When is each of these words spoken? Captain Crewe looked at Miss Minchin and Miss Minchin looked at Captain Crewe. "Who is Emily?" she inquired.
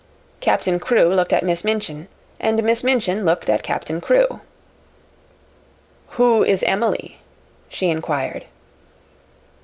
Captain 0.39 0.79
Crewe 0.79 1.13
looked 1.13 1.31
at 1.31 1.43
Miss 1.43 1.63
Minchin 1.63 2.07
and 2.39 2.63
Miss 2.63 2.83
Minchin 2.83 3.23
looked 3.23 3.51
at 3.51 3.61
Captain 3.61 4.01
Crewe. 4.01 4.39
"Who 6.17 6.43
is 6.43 6.63
Emily?" 6.63 7.21
she 7.69 7.87
inquired. 7.91 8.45